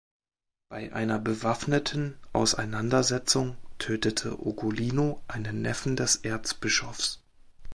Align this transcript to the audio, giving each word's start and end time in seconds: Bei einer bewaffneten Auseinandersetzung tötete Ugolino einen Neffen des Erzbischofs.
Bei 0.67 0.91
einer 0.93 1.19
bewaffneten 1.19 2.17
Auseinandersetzung 2.33 3.55
tötete 3.77 4.39
Ugolino 4.43 5.21
einen 5.27 5.61
Neffen 5.61 5.95
des 5.95 6.15
Erzbischofs. 6.15 7.19